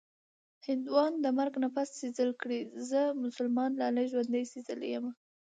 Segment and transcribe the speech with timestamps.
[0.67, 5.11] هندوان د مرګ نه پس سېزل کړي-زه مسلمان لالي ژوندۍ سېزلې یمه